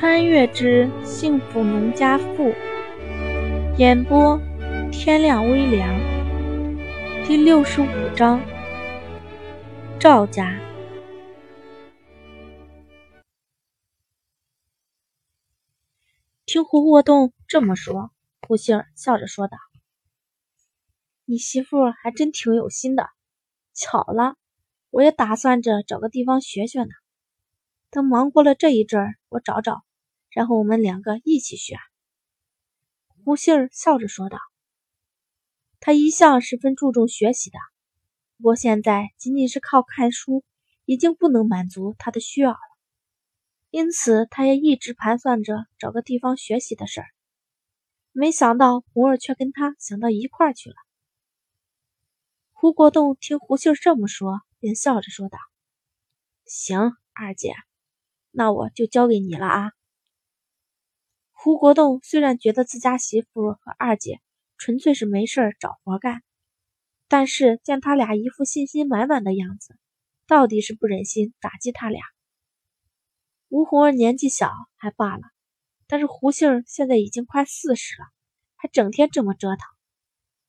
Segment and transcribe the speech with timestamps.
[0.00, 2.54] 穿越之幸福农家妇，
[3.78, 4.40] 演播
[4.92, 5.92] 天亮微凉，
[7.26, 8.40] 第六十五章
[9.98, 10.56] 赵家。
[16.46, 18.12] 听胡国栋这么说，
[18.46, 19.58] 胡杏儿笑着说道
[21.26, 23.08] ：“你媳妇还真挺有心的。
[23.74, 24.36] 巧了，
[24.90, 26.90] 我也打算着找个地方学学呢。”
[27.90, 29.82] 等忙过了这一阵儿，我找找，
[30.38, 31.74] 然后我们两个一起学。”
[33.24, 34.38] 胡杏儿笑着说道。
[35.80, 37.58] 他一向十分注重学习的，
[38.36, 40.44] 不过现在仅仅是靠看书
[40.84, 42.58] 已经不能满足他的需要了，
[43.70, 47.08] 因此他也一直盘算着找个地方学习的事儿。
[48.12, 50.76] 没想到胡儿却跟他想到一块儿去了。
[52.52, 55.36] 胡国栋听胡杏儿这么说，便笑着说道
[56.46, 57.54] ：“行，二姐。”
[58.30, 59.72] 那我就交给你了啊！
[61.40, 64.20] 胡国栋虽然觉得自家媳妇和二姐
[64.56, 66.24] 纯粹是没事找活干，
[67.06, 69.78] 但是见他俩一副信心满满的样子，
[70.26, 72.02] 到底是不忍心打击他俩。
[73.50, 75.22] 吴红儿年纪小还罢了，
[75.86, 78.08] 但是胡杏儿现在已经快四十了，
[78.56, 79.58] 还整天这么折腾，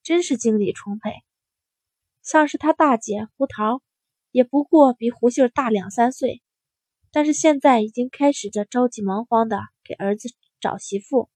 [0.01, 1.11] 真是精力充沛。
[2.23, 3.83] 像是他大姐胡桃，
[4.31, 6.41] 也不过比胡杏儿大两三岁。
[7.11, 10.29] 但是现在已经开始着着急忙慌的给儿子
[10.59, 11.29] 找媳妇，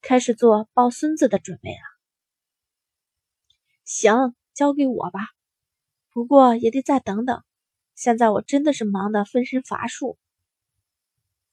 [0.00, 1.82] 开始做抱孙子的准备了。
[3.84, 5.20] 行，交给我吧，
[6.10, 7.42] 不过也得再等等。
[7.94, 10.18] 现在我真的是忙得分身乏术。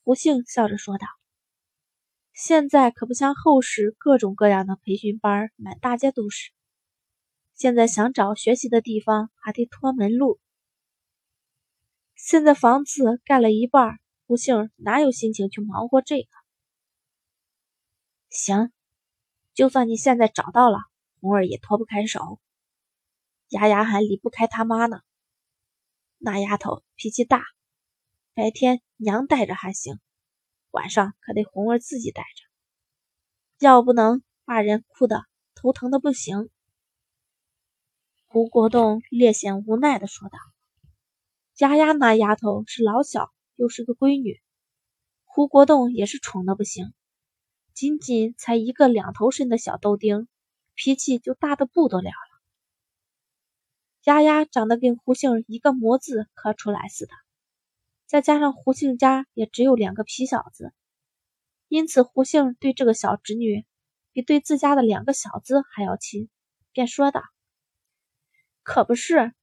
[0.04, 1.06] 胡杏笑着说道
[2.34, 6.52] ：“现在可不像后世，各种各样的培训班满大街都是。
[7.54, 10.40] 现在想找学习的地方，还得托门路。”
[12.16, 16.28] 现在房子盖了一半，胡杏哪有心情去忙活这个？
[18.32, 18.72] 行，
[19.54, 20.80] 就算你现在找到了，
[21.20, 22.40] 红儿也脱不开手。
[23.50, 25.02] 丫丫还离不开他妈呢。
[26.18, 27.44] 那丫头脾气大，
[28.34, 30.00] 白天娘带着还行，
[30.70, 32.46] 晚上可得红儿自己带着，
[33.60, 36.50] 要不能把人哭的头疼的不行。
[38.28, 40.38] 胡国栋略显无奈的说道。
[41.58, 44.42] 丫丫那丫头是老小，又是个闺女，
[45.26, 46.94] 胡国栋也是宠的不行。
[47.82, 50.28] 仅仅才一个两头身的小豆丁，
[50.76, 52.42] 脾气就大的不得了了。
[54.04, 57.14] 丫丫长得跟胡杏一个模子刻出来似的，
[58.06, 60.76] 再加上胡杏家也只有两个皮小子，
[61.70, 63.66] 因此胡杏对这个小侄女
[64.12, 66.30] 比对自家的两个小子还要亲，
[66.74, 67.24] 便说道
[68.62, 69.34] ：“可不是，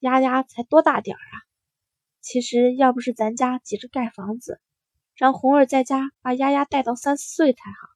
[0.00, 1.36] 丫丫才多大点儿啊？”
[2.20, 4.60] 其实要不是咱家急着盖房子，
[5.18, 7.88] 让红儿在家把丫丫带到三四岁才好。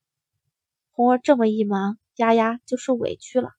[0.91, 3.51] 红儿这么一忙，丫丫就受委屈了。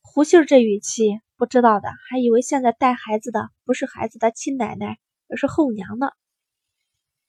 [0.00, 6.10] 胡杏这语气，不知道的还以为现在带孩子的不是孩子的亲奶奶，而是后娘呢。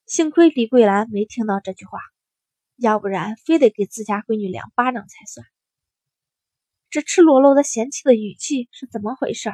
[0.06, 1.98] 幸亏李桂兰没听到这句话，
[2.76, 5.48] 要不然非得给自家闺女两巴掌才算。
[6.92, 9.52] 这赤裸裸的嫌弃的语气是怎么回事？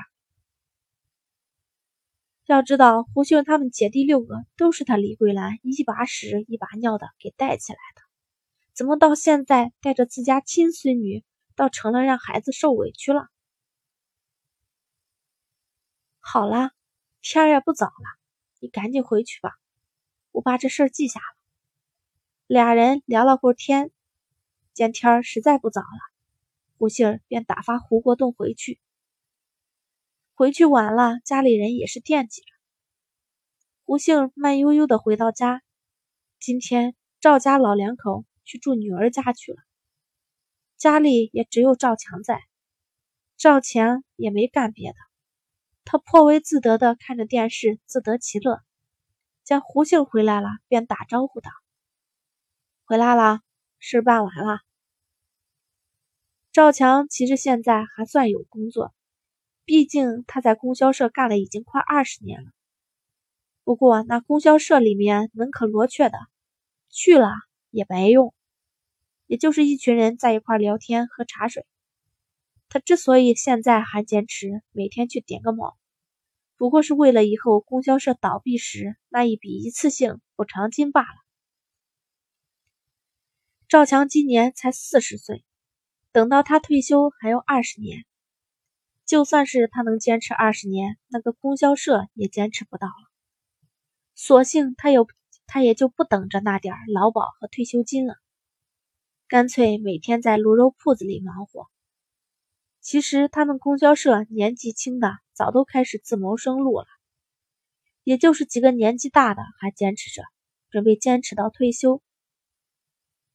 [2.45, 8.01] 要知道，胡杏他们姐弟六个都是他李桂兰一把屎一把尿的给带起来的，
[8.71, 11.23] 怎么到现在带着自家亲孙女，
[11.55, 13.29] 倒成了让孩子受委屈了？
[16.19, 16.69] 好了，
[17.21, 18.19] 天也不早了，
[18.59, 19.51] 你赶紧回去吧，
[20.31, 21.35] 我把这事儿记下了。
[22.45, 23.89] 俩人聊了会儿天，
[24.71, 25.87] 见天实在不早了，
[26.77, 28.79] 胡杏便打发胡国栋回去。
[30.37, 32.47] 回去晚了，家里人也是惦记着。
[33.85, 35.61] 胡杏慢悠悠的回到家。
[36.41, 39.63] 今天赵家老两口去住女儿家去了，
[40.75, 42.41] 家里也只有赵强在。
[43.37, 44.97] 赵强也没干别的，
[45.85, 48.59] 他颇为自得的看着电视，自得其乐。
[49.45, 51.49] 见胡杏回来了，便打招呼道
[52.83, 53.39] ：“回来了，
[53.79, 54.59] 事办完了。”
[56.51, 58.94] 赵强其实现在还算有工作。
[59.65, 62.51] 毕竟他在供销社干了已经快二十年了，
[63.63, 66.19] 不过那供销社里面门可罗雀的，
[66.89, 67.29] 去了
[67.71, 68.31] 也没用，
[69.25, 71.65] 也就是一群人在一块聊天喝茶水。
[72.69, 75.75] 他之所以现在还坚持每天去点个卯，
[76.57, 81.17] 不过是为了以后供销社倒闭时那一笔一次性补偿金罢了。
[83.67, 85.43] 赵强今年才四十岁，
[86.11, 88.05] 等到他退休还有二十年。
[89.05, 92.93] 就算是他能坚持二十年，那个供销社也坚持不到了。
[94.15, 95.07] 索性他有
[95.45, 98.15] 他也就不等着那点劳保和退休金了，
[99.27, 101.67] 干脆每天在卤肉铺子里忙活。
[102.81, 106.87] 其实他们供销社年纪轻的早都开始自谋生路了，
[108.03, 110.23] 也就是几个年纪大的还坚持着，
[110.69, 112.01] 准备坚持到退休。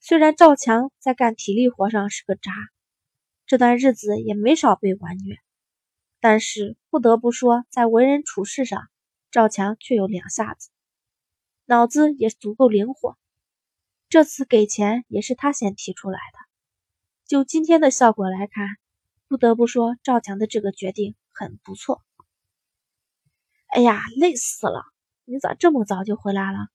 [0.00, 2.52] 虽然赵强在干体力活上是个渣，
[3.46, 5.36] 这段日子也没少被玩虐，
[6.20, 8.88] 但是不得不说，在为人处事上，
[9.30, 10.70] 赵强却有两下子，
[11.64, 13.16] 脑子也足够灵活。
[14.08, 16.38] 这次给钱也是他先提出来的，
[17.26, 18.68] 就今天的效果来看。
[19.28, 22.02] 不得不说，赵强的这个决定很不错。
[23.68, 24.82] 哎呀，累死了！
[25.24, 26.66] 你咋这么早就回来了？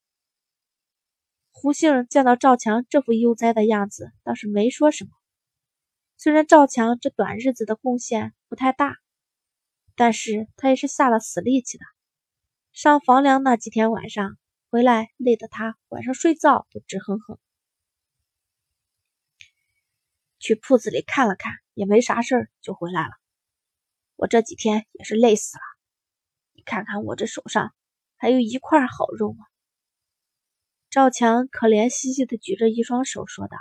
[1.52, 5.12] 胡杏见到赵强这副悠哉的样子，倒是没说什么。
[6.16, 8.96] 虽然赵强这短日子的贡献不太大，
[9.96, 11.86] 但是他也是下了死力气的。
[12.72, 14.38] 上房梁那几天晚上
[14.70, 17.40] 回来，累得他晚上睡觉都直哼哼。
[20.40, 21.54] 去铺子里看了看。
[21.76, 23.12] 也没啥事儿，就回来了。
[24.16, 25.62] 我这几天也是累死了。
[26.54, 27.76] 你看看我这手上
[28.16, 29.46] 还有一块好肉吗？
[30.90, 33.58] 赵强可怜兮兮的举着一双手说道：“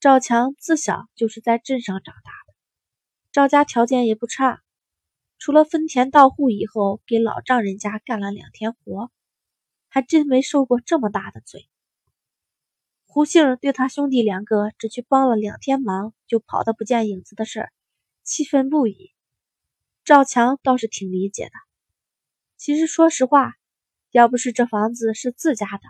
[0.00, 2.54] 赵强自小就是在镇上长大的，
[3.32, 4.62] 赵家条件也不差，
[5.44, 9.10] 除了分田到户以后给老丈人家干了两天活，
[9.88, 11.68] 还真没受过这么大的罪。”
[13.06, 17.72] 胡杏对他兄弟两个只去帮了两天忙就跑得不见影子的事儿，
[18.22, 19.10] 气愤不已。
[20.04, 21.50] 赵强倒是挺理解的。
[22.56, 23.54] 其实说实话，
[24.12, 25.82] 要不是这房子是自家的，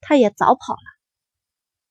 [0.00, 0.86] 他也早跑了。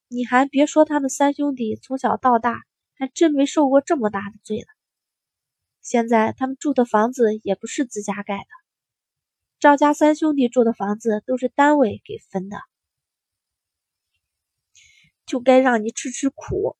[0.08, 2.62] 你还别说，他们三兄弟从小到大
[2.94, 4.68] 还真没受过这么大的罪了。
[5.86, 8.48] 现在他们住的房子也不是自家盖的，
[9.60, 12.58] 赵家三兄弟住的房子都是单位给分的。
[15.28, 16.76] 就该让你吃吃苦，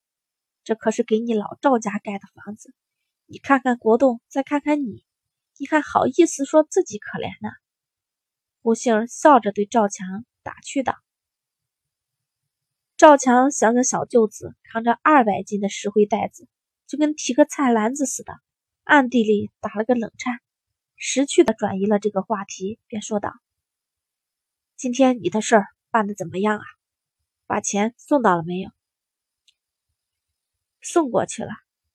[0.64, 2.74] 这可是给你老赵家盖的房子。
[3.28, 5.06] 你看看国栋，再看看你，
[5.60, 7.52] 你还好意思说自己可怜呢？
[8.64, 10.96] 胡杏笑着对赵强打趣道。
[12.98, 16.48] 赵强想着小舅子，扛着二百斤的石灰袋子，
[16.88, 18.34] 就跟提个菜篮子似的，
[18.86, 20.40] 暗地里打了个冷颤，
[20.96, 23.34] 识趣的转移了这个话题，便说道
[24.78, 26.64] ：“今天你的事儿办的怎么样啊？”
[27.48, 28.70] 把钱送到了没有？
[30.82, 31.50] 送过去了。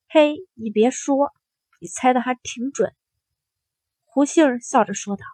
[0.08, 1.32] 嘿，你别说，
[1.78, 2.92] 你猜的还挺准。
[4.04, 5.24] 胡杏笑着说道：“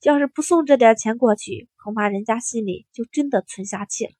[0.00, 4.12] 要是不送这点钱过去，恐怕人家心里就真的存下气了。”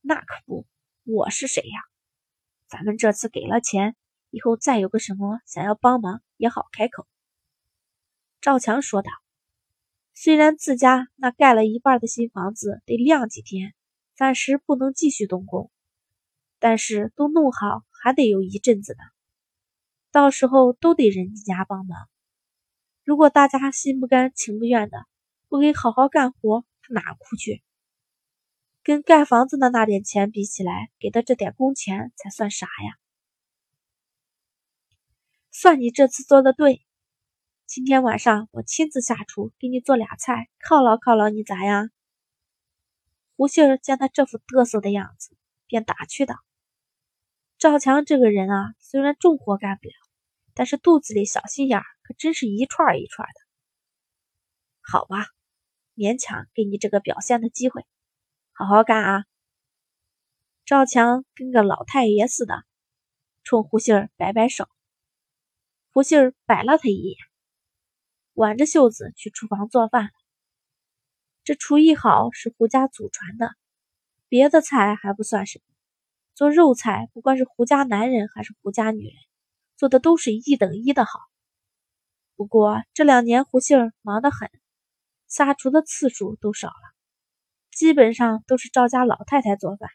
[0.00, 0.66] 那可不，
[1.04, 1.80] 我是谁呀？
[2.68, 3.94] 咱们这次给了钱，
[4.30, 7.06] 以后再有个什么想要帮忙，也好开口。”
[8.40, 9.10] 赵强说道。
[10.20, 13.72] 虽然自家那盖了一半的新房子得晾几天，
[14.16, 15.70] 暂时不能继续动工，
[16.58, 18.98] 但是都弄好还得有一阵子呢。
[20.10, 22.08] 到时候都得人家帮忙。
[23.04, 25.06] 如果大家心不甘情不愿的，
[25.48, 27.62] 不给好好干活，他哪哭去？
[28.82, 32.98] 跟盖房子的那点钱比起来，给的这点工钱才算啥呀？
[35.60, 36.86] 算你这次做的对。
[37.66, 41.90] 今天晚上我亲自下厨给你做俩菜，犒劳犒劳你咋样？
[43.34, 45.36] 胡杏儿见他这副嘚瑟的样子，
[45.66, 46.36] 便打趣道
[47.58, 49.94] ：“赵强这个人啊，虽然重活干不了，
[50.54, 53.40] 但是肚子里小心眼儿可真是一串一串的。
[54.80, 55.26] 好吧，
[55.96, 57.84] 勉强给你这个表现的机会，
[58.52, 59.24] 好好干啊！”
[60.64, 62.62] 赵强跟个老太爷似的，
[63.42, 64.68] 冲胡杏儿摆摆手。
[65.98, 67.16] 胡杏儿摆了他一眼。
[68.34, 70.10] 挽着袖子去厨房做饭。
[71.42, 73.50] 这厨艺好是胡家祖传的，
[74.28, 75.64] 别的菜还不算什么，
[76.36, 79.14] 做肉菜不管是胡家男人还是胡家女人，
[79.76, 81.18] 做的都是一等一的好。
[82.36, 84.48] 不过这两年胡杏儿忙得很，
[85.26, 86.94] 下厨的次数都少了，
[87.72, 89.90] 基本上都是赵家老太太做饭。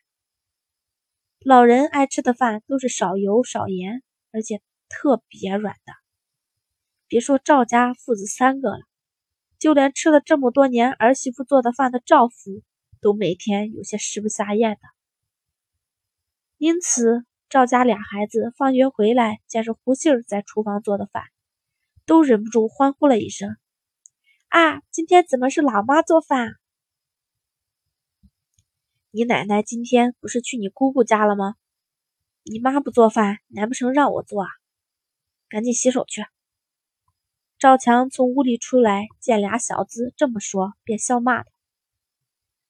[1.40, 4.62] 老人爱吃的饭都是少油少盐，而且
[4.94, 5.94] 特别软的。
[7.08, 8.80] 别说赵家父子三个了，
[9.58, 12.62] 就连吃了这么多年儿媳妇做的饭的赵福，
[13.02, 14.82] 都每天有些食不下咽的。
[16.58, 21.24] 因此，赵家俩孩子放学回来，见是胡杏在厨房做的饭，
[22.06, 23.58] 都忍不住欢呼了一声
[24.50, 26.56] ：“啊，今天怎么是老妈做饭？
[29.12, 31.56] 你奶奶今天不是去你姑姑家了吗？
[32.44, 34.50] 你妈不做饭，难不成让我做啊？
[35.54, 36.26] 赶紧洗手去。”
[37.62, 41.50] 赵强从屋里出来，见俩小子这么说，便笑骂他。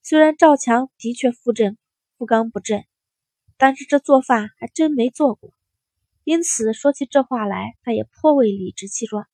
[0.01, 1.77] 虽然赵强的确负正
[2.17, 2.83] 负刚不正，
[3.55, 5.53] 但是这做饭还真没做过，
[6.25, 9.25] 因此说起这话来，他也颇为理直气壮。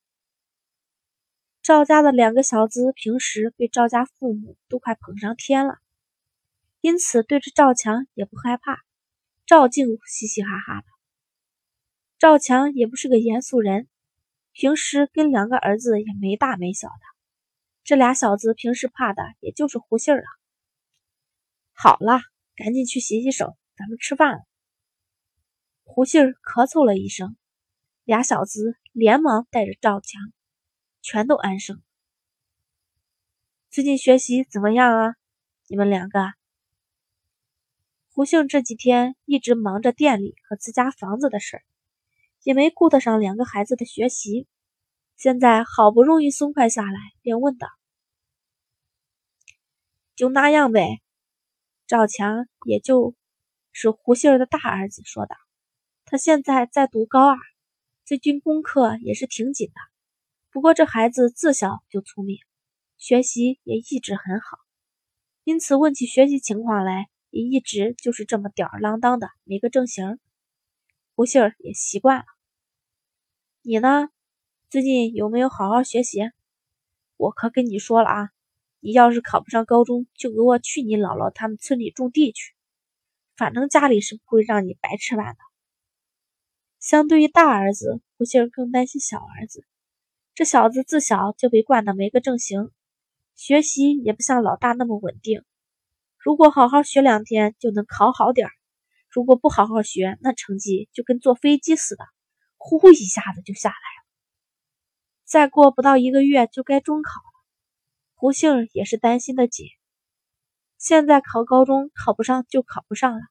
[1.63, 5.79] 赵家的两个小子平时被赵家父母都快捧上天了，
[6.82, 8.77] 因此对着赵强也不害怕，
[9.48, 10.99] 赵静嘻嘻哈哈的。
[12.19, 13.88] 赵强也不是个严肃人。
[14.51, 16.93] 平时跟两个儿子也没大没小的，
[17.85, 20.23] 这俩小子平时怕的也就是胡杏了。
[21.71, 22.19] 好了，
[22.57, 24.39] 赶紧去洗洗手，咱们吃饭了。
[25.85, 27.38] 胡杏咳嗽了一声，
[28.03, 30.33] 俩小子连忙带着赵强，
[31.01, 31.81] 全都安生。
[33.69, 35.15] 最近学习怎么样啊？
[35.67, 36.33] 你们两个？
[38.11, 41.63] 胡杏这几天一直忙着店里和自家房子的事儿。
[42.43, 44.48] 也没顾得上两个孩子的学习，
[45.17, 47.67] 现在好不容易松快下来，便问道
[50.15, 51.01] ：“就那样呗。”
[51.86, 53.15] 赵强也就
[53.74, 55.36] 是胡杏儿的大儿子说道
[56.05, 57.38] ：“他现在在读高二，
[58.05, 59.74] 最近功课也是挺紧的。
[60.51, 62.38] 不过这孩子自小就聪明，
[62.98, 64.58] 学习也一直很好，
[65.43, 70.19] 因此问起学习情况来，也一直就是这么吊儿郎当的，没个正形。”
[71.19, 72.23] 胡杏儿也习惯了。
[73.61, 74.07] 你呢？
[74.69, 76.21] 最近有没有好好学习？
[77.17, 78.29] 我可跟你说了啊，
[78.79, 82.53] 你要是考不上高中，就给我去你姥姥他们村里种地去。
[83.35, 85.39] 反正家里是不会让你白吃饭的。
[86.79, 89.65] 相对于大儿子，胡杏儿更担心小儿子。
[90.33, 92.71] 这小子自小就被惯得没个正形，
[93.35, 95.43] 学习也不像老大那么稳定。
[96.17, 98.53] 如果好好学两天，就能考好点儿。
[99.09, 102.05] 如果不好好学，那成绩就跟坐飞机似的，
[102.57, 104.05] 呼一下子就下来了。
[105.25, 107.45] 再过不到一个月就该中考了，
[108.13, 109.67] 胡杏儿也是担心的紧。
[110.77, 113.21] 现在考高中考不上就考不上了，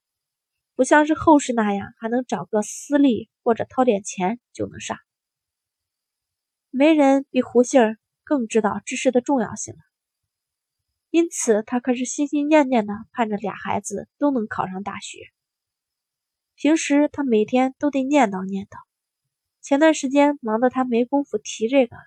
[0.74, 4.98] 不像是后世那样还能找个私立或者掏点钱就能上。
[6.70, 9.80] 没人比胡杏儿更知道知识的重要性了，
[11.10, 15.18] 因此他可是心心念念的盼着俩孩子都能考上大学。
[16.60, 18.78] 平时他每天都得念叨念叨，
[19.60, 22.02] 前段时间忙得他没工夫提这个了，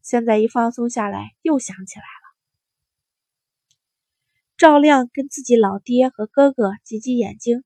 [0.00, 2.24] 现在一放松下来，又想起来了。
[4.56, 7.62] 赵亮跟自己老爹和哥哥挤挤眼睛，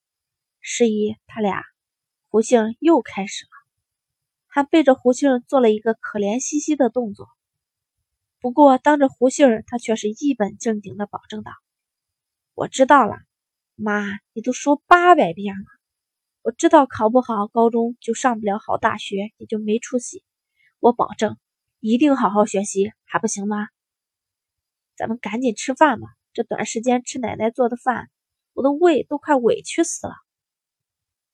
[0.60, 1.62] 示意他俩。
[2.30, 3.50] 胡杏又开始了，
[4.48, 7.28] 还背着胡杏做了一个可怜兮兮的动作。
[8.40, 11.52] 不过当着胡杏他却是一本正经的保证道
[12.54, 13.14] ：“我知道了，
[13.76, 15.64] 妈，你都说八百遍了。”
[16.48, 20.24] 我知道考不好高中就上不了好大学，也就没出息。
[20.78, 21.36] 我保证
[21.78, 23.68] 一定好好学习，还不行吗？
[24.96, 28.08] 咱们赶紧吃饭吧，这短时间吃奶奶做的饭，
[28.54, 30.14] 我的胃都快委屈死了。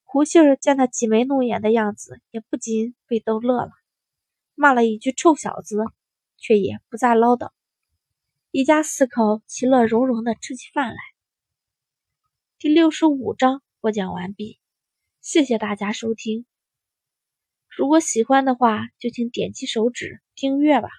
[0.03, 3.71] 胡杏儿见他挤眉弄眼的样子，也不禁被逗乐了，
[4.57, 5.77] 骂了一句“臭小子”，
[6.37, 7.53] 却也不再唠叨。
[8.51, 10.97] 一家四口其乐融融的吃起饭来。
[12.59, 14.59] 第六十五章播讲完毕。
[15.25, 16.45] 谢谢大家收听，
[17.75, 20.91] 如果喜欢的话，就请点击手指订阅吧。